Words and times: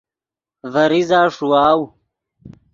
ڤے 0.71 0.83
ریزہ 0.91 1.19
ݰیواؤ 1.35 1.81